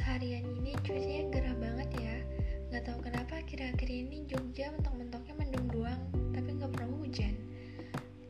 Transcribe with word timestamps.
Seharian 0.00 0.48
ini 0.64 0.72
cuacanya 0.80 1.28
gerah 1.28 1.56
banget 1.60 1.88
ya. 2.00 2.16
Gak 2.72 2.88
tahu 2.88 3.04
kenapa 3.04 3.36
akhir-akhir 3.36 3.84
ini 3.84 4.24
Jogja 4.24 4.72
mentok-mentoknya 4.72 5.36
mendung 5.36 5.68
doang 5.68 6.00
Tapi 6.32 6.56
gak 6.56 6.72
pernah 6.72 6.88
hujan. 7.04 7.36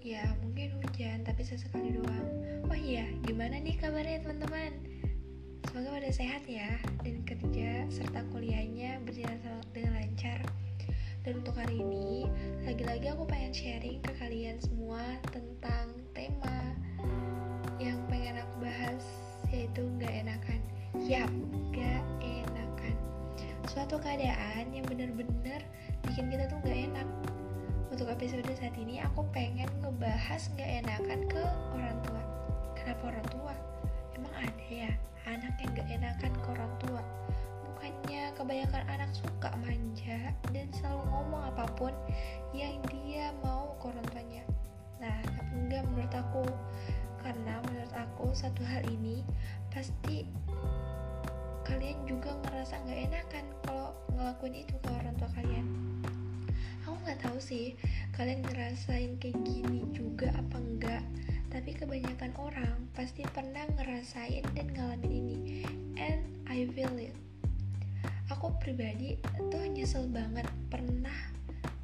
Ya 0.03 0.35
mungkin 0.43 0.83
hujan 0.83 1.23
tapi 1.23 1.47
sesekali 1.47 1.95
doang. 1.95 2.27
Oh 2.67 2.75
iya 2.75 3.07
gimana 3.23 3.63
nih 3.63 3.79
kabarnya 3.79 4.19
teman-teman? 4.19 4.83
Semoga 5.71 6.03
pada 6.03 6.11
sehat 6.11 6.43
ya 6.51 6.75
Dan 7.07 7.23
kerja 7.23 7.87
serta 7.87 8.27
kuliahnya 8.35 8.99
berjalan 9.07 9.39
dengan 9.71 9.95
lancar. 9.95 10.43
Dan 11.23 11.39
untuk 11.39 11.55
hari 11.55 11.79
ini 11.79 12.27
Lagi-lagi 12.67 13.15
aku 13.15 13.31
pengen 13.31 13.55
sharing 13.55 14.03
ke 14.03 14.11
kalian 14.19 14.59
semua 14.59 15.23
Tentang 15.31 15.95
tema 16.19 16.75
Yang 17.79 18.03
pengen 18.11 18.43
aku 18.43 18.57
bahas 18.59 19.07
Yaitu 19.55 19.87
gak 20.03 20.27
enakan. 20.27 20.59
Yap, 21.07 21.31
Suatu 23.81 23.97
keadaan 23.97 24.77
yang 24.77 24.85
bener-bener 24.85 25.65
bikin 26.05 26.29
kita 26.29 26.45
tuh 26.53 26.61
gak 26.61 26.93
enak 26.93 27.09
Untuk 27.89 28.13
episode 28.13 28.45
saat 28.53 28.77
ini 28.77 29.01
aku 29.01 29.25
pengen 29.33 29.73
ngebahas 29.81 30.53
gak 30.53 30.85
enakan 30.85 31.25
ke 31.25 31.41
orang 31.73 31.97
tua 32.05 32.21
Kenapa 32.77 33.09
orang 33.09 33.27
tua? 33.33 33.55
Emang 34.13 34.37
ada 34.37 34.67
ya 34.69 34.93
anak 35.25 35.57
yang 35.65 35.73
gak 35.73 35.89
enakan 35.97 36.33
ke 36.45 36.47
orang 36.53 36.73
tua? 36.77 37.03
Bukannya 37.73 38.23
kebanyakan 38.37 38.85
anak 38.85 39.11
suka 39.17 39.49
manja 39.65 40.29
dan 40.53 40.69
selalu 40.77 41.01
ngomong 41.09 41.41
apa 41.49 41.65
pun 41.73 41.97
yang 42.53 42.77
dia 42.93 43.33
mau 43.41 43.81
ke 43.81 43.89
orang 43.89 44.05
tuanya 44.13 44.45
Nah, 45.01 45.25
tapi 45.25 45.57
enggak 45.57 45.89
menurut 45.89 46.13
aku 46.13 46.45
Karena 47.25 47.65
menurut 47.65 47.95
aku 47.97 48.29
satu 48.37 48.61
hal 48.61 48.85
ini 48.93 49.25
pasti 49.73 50.29
kalian 51.71 52.03
juga 52.03 52.35
ngerasa 52.43 52.83
nggak 52.83 53.01
enakan 53.09 53.47
ngelakuin 54.21 54.69
itu 54.69 54.77
ke 54.85 54.89
orang 54.93 55.17
tua 55.17 55.33
kalian. 55.33 55.65
Aku 56.85 56.93
nggak 57.09 57.25
tahu 57.25 57.41
sih 57.41 57.73
kalian 58.13 58.45
ngerasain 58.45 59.17
kayak 59.17 59.41
gini 59.49 59.89
juga 59.97 60.29
apa 60.37 60.61
enggak. 60.61 61.01
Tapi 61.49 61.73
kebanyakan 61.73 62.37
orang 62.37 62.77
pasti 62.93 63.25
pernah 63.33 63.65
ngerasain 63.81 64.45
dan 64.53 64.69
ngalamin 64.77 65.09
ini. 65.09 65.39
And 65.97 66.21
I 66.45 66.69
feel 66.69 66.93
it. 67.01 67.17
Aku 68.29 68.53
pribadi 68.61 69.17
tuh 69.49 69.65
nyesel 69.73 70.05
banget 70.13 70.45
pernah 70.69 71.17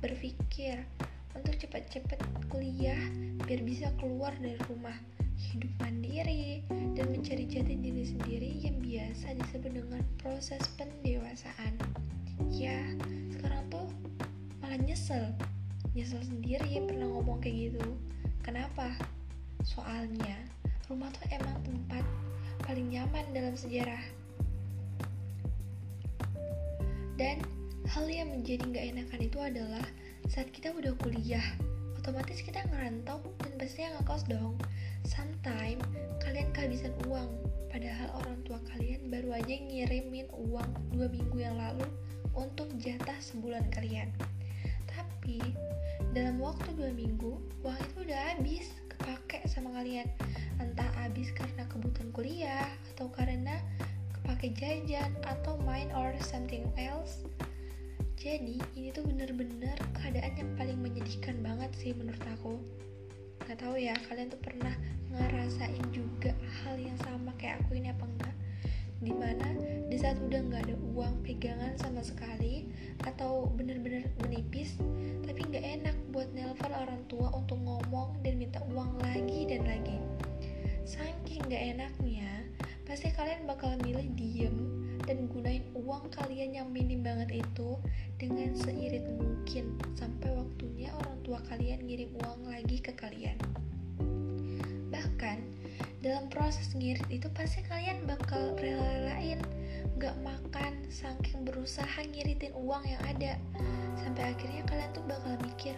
berpikir 0.05 0.85
untuk 1.33 1.57
cepat-cepat 1.57 2.21
kuliah 2.53 3.01
biar 3.49 3.65
bisa 3.65 3.89
keluar 3.97 4.37
dari 4.37 4.61
rumah. 4.69 4.95
Hidup 5.37 5.73
mandiri 5.81 6.65
dan 6.97 7.13
mencari 7.13 7.49
jati 7.49 7.81
diri 7.81 8.05
sendiri 8.05 8.51
yang 8.61 8.77
biasa 8.81 9.37
disebut 9.41 9.73
dengan 9.73 10.05
proses 10.21 10.61
pendewasaan. 10.77 11.86
Nyesel. 14.97 15.29
Nyesel 15.93 16.25
sendiri 16.25 16.81
pernah 16.89 17.05
ngomong 17.05 17.45
kayak 17.45 17.69
gitu. 17.69 17.85
Kenapa? 18.41 18.97
Soalnya 19.61 20.41
rumah 20.89 21.13
tuh 21.13 21.29
emang 21.37 21.53
tempat 21.69 22.01
paling 22.65 22.89
nyaman 22.89 23.29
dalam 23.37 23.53
sejarah. 23.53 24.01
Dan 27.21 27.45
hal 27.85 28.09
yang 28.09 28.33
menjadi 28.41 28.65
nggak 28.65 28.87
enakan 28.97 29.21
itu 29.21 29.37
adalah 29.37 29.85
saat 30.33 30.49
kita 30.49 30.73
udah 30.73 30.97
kuliah, 31.05 31.45
otomatis 32.01 32.41
kita 32.41 32.65
ngerantau 32.73 33.21
dan 33.45 33.53
pastinya 33.61 34.01
ngekos 34.01 34.25
dong 34.33 34.57
Sometimes 35.05 35.85
kalian 36.25 36.49
kehabisan 36.57 36.97
uang, 37.05 37.37
padahal 37.69 38.17
orang 38.25 38.41
tua 38.49 38.57
kalian 38.73 39.13
baru 39.13 39.45
aja 39.45 39.61
ngirimin 39.61 40.25
uang 40.33 40.73
dua 40.97 41.13
minggu 41.13 41.37
yang 41.37 41.61
lalu 41.61 41.85
untuk 42.33 42.73
jatah 42.81 43.21
sebulan 43.21 43.69
kalian. 43.69 44.09
Tapi 44.97 45.45
dalam 46.17 46.41
waktu 46.41 46.73
dua 46.73 46.89
minggu, 46.97 47.37
uang 47.61 47.77
itu 47.77 48.09
udah 48.09 48.21
habis 48.33 48.73
kepake 48.89 49.45
sama 49.45 49.77
kalian. 49.77 50.09
Entah 50.57 50.89
habis 50.97 51.29
karena 51.37 51.69
kebutuhan 51.69 52.09
kuliah, 52.17 52.65
atau 52.97 53.13
karena 53.13 53.61
kepake 54.17 54.57
jajan, 54.57 55.13
atau 55.29 55.61
main 55.69 55.93
or 55.93 56.17
something 56.25 56.65
else. 56.81 57.29
Jadi 58.17 58.59
ini 58.73 58.89
tuh 58.97 59.05
bener-bener 59.05 59.77
keadaan 60.01 60.33
yang 60.41 60.51
paling 60.57 60.79
menyedihkan 60.81 61.37
banget 61.45 61.69
sih 61.77 61.93
menurut 61.93 62.25
aku 62.33 62.57
nggak 63.47 63.63
tahu 63.63 63.79
ya 63.79 63.95
kalian 64.11 64.27
tuh 64.27 64.43
pernah 64.43 64.75
ngerasain 65.15 65.85
juga 65.95 66.35
hal 66.65 66.75
yang 66.83 66.99
sama 66.99 67.31
kayak 67.39 67.63
aku 67.63 67.79
ini 67.79 67.95
apa 67.95 68.03
enggak 68.03 68.35
di 68.99 69.13
mana 69.13 69.47
di 69.87 69.97
saat 70.01 70.19
udah 70.19 70.41
nggak 70.41 70.63
ada 70.67 70.77
uang 70.97 71.23
pegangan 71.23 71.77
sama 71.79 72.03
sekali 72.03 72.67
atau 73.05 73.47
bener-bener 73.53 74.09
menipis 74.25 74.46
orang 76.77 77.03
tua 77.09 77.33
untuk 77.33 77.57
ngomong 77.65 78.21
dan 78.21 78.37
minta 78.37 78.61
uang 78.73 79.01
lagi 79.01 79.49
dan 79.49 79.65
lagi 79.65 79.99
saking 80.87 81.43
nggak 81.51 81.65
enaknya 81.77 82.31
pasti 82.87 83.11
kalian 83.11 83.43
bakal 83.51 83.75
milih 83.83 84.07
diem 84.15 84.55
dan 85.07 85.31
gunain 85.31 85.63
uang 85.75 86.11
kalian 86.11 86.55
yang 86.55 86.69
minim 86.71 87.03
banget 87.03 87.43
itu 87.43 87.79
dengan 88.19 88.55
seirit 88.59 89.07
mungkin 89.19 89.79
sampai 89.95 90.35
waktunya 90.35 90.91
orang 90.95 91.19
tua 91.23 91.39
kalian 91.47 91.87
ngirim 91.87 92.11
uang 92.27 92.51
lagi 92.51 92.83
ke 92.83 92.91
kalian. 92.99 93.39
Bahkan 94.91 95.39
dalam 96.03 96.27
proses 96.27 96.75
ngirit 96.75 97.07
itu 97.07 97.31
pasti 97.35 97.63
kalian 97.71 98.03
bakal 98.09 98.59
rela-relain 98.59 99.39
gak 100.03 100.17
makan 100.27 100.87
saking 100.91 101.47
berusaha 101.47 102.03
ngiritin 102.03 102.53
uang 102.59 102.83
yang 102.85 103.03
ada 103.07 103.39
sampai 103.95 104.35
akhirnya 104.35 104.63
kalian 104.67 104.91
tuh 104.93 105.05
bakal 105.07 105.35
mikir 105.41 105.76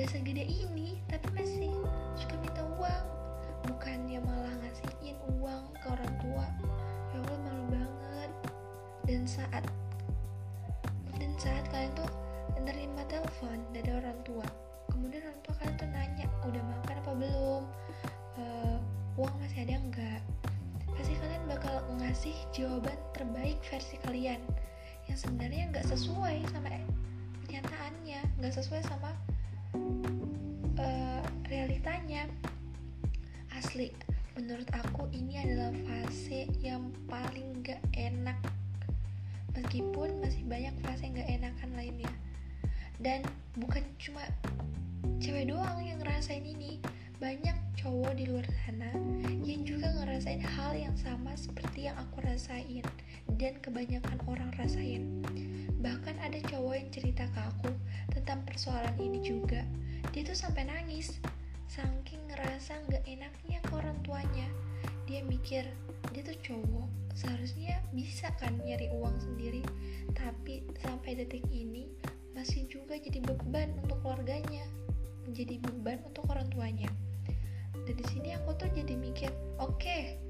udah 0.00 0.16
segede 0.16 0.48
ini 0.48 0.96
tapi 1.12 1.28
masih 1.36 1.76
suka 2.16 2.32
minta 2.40 2.64
uang. 2.80 3.04
Bukannya 3.68 4.24
malah 4.24 4.48
ngasihin 4.64 5.20
uang 5.36 5.76
ke 5.76 5.92
orang 5.92 6.14
tua. 6.24 6.48
Ya 7.12 7.20
Allah 7.20 7.38
malu 7.44 7.64
banget. 7.68 8.32
Dan 9.04 9.28
saat 9.28 9.60
dan 11.20 11.32
saat 11.36 11.68
kalian 11.68 11.92
tuh 11.92 12.08
menerima 12.56 13.02
telepon 13.12 13.60
dari 13.76 13.92
orang 13.92 14.16
tua 14.24 14.48
kemudian 14.88 15.20
orang 15.20 15.40
tua 15.44 15.54
kalian 15.60 15.76
tuh 15.76 15.88
nanya 15.92 16.26
udah 16.48 16.62
makan 16.64 16.96
apa 16.96 17.12
belum? 17.20 17.62
Uh, 18.40 18.80
uang 19.20 19.36
masih 19.36 19.68
ada 19.68 19.84
enggak 19.84 20.20
pasti 20.96 21.12
kalian 21.20 21.44
bakal 21.44 21.76
ngasih 22.00 22.36
jawaban 22.56 22.96
terbaik 23.12 23.60
versi 23.68 24.00
kalian 24.08 24.40
yang 25.12 25.18
sebenarnya 25.20 25.68
nggak 25.76 25.84
sesuai 25.92 26.40
sama 26.48 26.72
kenyataannya 27.44 28.20
nggak 28.40 28.54
sesuai 28.56 28.80
sama 28.88 29.12
uh, 30.78 31.22
realitanya 31.46 32.26
asli 33.54 33.90
menurut 34.38 34.66
aku 34.72 35.04
ini 35.12 35.42
adalah 35.42 35.70
fase 35.84 36.48
yang 36.64 36.88
paling 37.10 37.60
gak 37.60 37.82
enak. 37.92 38.38
Meskipun 39.52 40.22
masih 40.22 40.46
banyak 40.48 40.74
fase 40.80 41.10
yang 41.10 41.14
gak 41.20 41.30
enakan 41.30 41.70
lainnya. 41.76 42.12
Dan 42.96 43.20
bukan 43.60 43.84
cuma 44.00 44.24
cewek 45.20 45.52
doang 45.52 45.84
yang 45.84 46.00
ngerasain 46.00 46.44
ini 46.44 46.80
banyak 47.20 47.52
cowok 47.76 48.16
di 48.16 48.32
luar 48.32 48.48
sana 48.64 48.88
yang 49.44 49.60
juga 49.68 49.92
ngerasain 49.92 50.40
hal 50.40 50.72
yang 50.72 50.96
sama 50.96 51.36
seperti 51.36 51.84
yang 51.84 51.92
aku 52.00 52.24
rasain 52.24 52.80
dan 53.36 53.60
kebanyakan 53.60 54.16
orang 54.24 54.48
rasain. 54.56 55.20
Bahkan 55.84 56.16
ada 56.16 56.40
cowok 56.48 56.80
yang 56.80 56.88
cerita 56.88 57.28
ke 57.28 57.40
aku 57.44 57.76
tentang 58.16 58.40
persoalan 58.48 58.96
ini 58.96 59.20
juga. 59.20 59.60
Dia 60.16 60.24
tuh 60.24 60.32
sampai 60.32 60.64
nangis. 60.64 61.20
Saking 61.68 62.24
ngerasa 62.32 62.80
nggak 62.88 63.04
enaknya 63.04 63.60
ke 63.68 63.72
orang 63.76 64.00
tuanya. 64.00 64.48
Dia 65.04 65.20
mikir 65.20 65.68
dia 66.16 66.24
tuh 66.24 66.40
cowok. 66.40 66.88
Seharusnya 67.12 67.84
bisa 67.92 68.32
kan 68.40 68.56
nyari 68.64 68.88
uang 68.96 69.20
sendiri. 69.20 69.60
Tapi 70.16 70.64
sampai 70.80 71.20
detik 71.20 71.44
ini 71.52 71.84
masih 72.32 72.64
juga 72.72 72.96
jadi 72.96 73.20
beban 73.20 73.76
untuk 73.84 74.00
keluarganya. 74.00 74.64
Menjadi 75.28 75.60
beban 75.60 76.00
untuk 76.08 76.24
orang 76.32 76.48
tuanya 76.48 76.88
dan 77.86 77.94
di 77.96 78.06
sini 78.08 78.36
aku 78.36 78.56
tuh 78.56 78.68
jadi 78.72 78.94
mikir 78.96 79.30
oke 79.60 79.76
okay, 79.80 80.20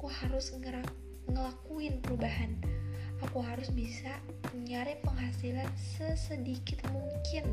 aku 0.00 0.08
harus 0.08 0.48
ngelakuin 1.28 2.00
perubahan. 2.00 2.56
Aku 3.28 3.44
harus 3.44 3.68
bisa 3.68 4.16
nyari 4.56 4.96
penghasilan 5.04 5.68
sesedikit 5.76 6.80
mungkin 6.88 7.44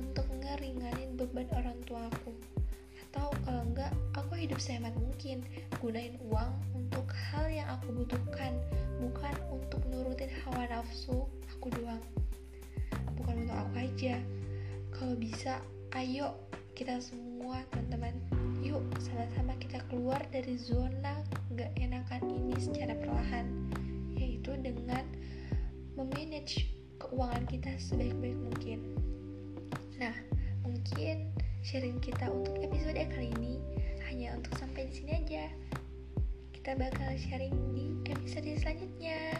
untuk 0.00 0.24
ngeringanin 0.40 1.12
beban 1.12 1.44
orang 1.52 1.76
tua 1.84 2.08
aku. 2.08 2.32
Atau 3.04 3.28
kalau 3.44 3.68
enggak 3.68 3.92
aku 4.16 4.40
hidup 4.40 4.56
sehemat 4.56 4.96
mungkin 4.96 5.44
gunain 5.76 6.16
uang 6.24 6.56
untuk 6.72 7.04
hal 7.12 7.52
yang 7.52 7.68
aku 7.68 7.92
butuhkan 7.92 8.56
bukan 8.96 9.34
untuk 9.52 9.84
nurutin 9.92 10.32
hawa 10.44 10.64
nafsu 10.72 11.28
aku 11.52 11.68
doang. 11.76 12.00
Bukan 13.20 13.44
untuk 13.44 13.56
aku 13.60 13.72
aja. 13.76 14.16
Kalau 14.88 15.14
bisa 15.20 15.60
ayo 16.00 16.32
kita 16.78 17.02
semua 17.02 17.66
teman-teman. 17.74 18.14
Yuk 18.62 18.86
sama-sama 19.02 19.50
kita 19.58 19.82
keluar 19.90 20.22
dari 20.30 20.54
zona 20.54 21.26
gak 21.58 21.74
enakan 21.74 22.22
ini 22.30 22.54
secara 22.54 22.94
perlahan 22.94 23.50
yaitu 24.14 24.54
dengan 24.62 25.02
memanage 25.98 26.70
keuangan 27.02 27.50
kita 27.50 27.74
sebaik-baik 27.82 28.38
mungkin. 28.38 28.94
Nah 29.98 30.14
mungkin 30.62 31.34
sharing 31.66 31.98
kita 31.98 32.30
untuk 32.30 32.54
episode 32.62 32.94
kali 33.10 33.34
ini 33.42 33.58
hanya 34.06 34.38
untuk 34.38 34.54
sampai 34.54 34.86
di 34.86 35.02
sini 35.02 35.18
aja. 35.18 35.50
Kita 36.54 36.78
bakal 36.78 37.10
sharing 37.18 37.58
di 37.74 37.90
episode 38.06 38.46
selanjutnya 38.54 39.34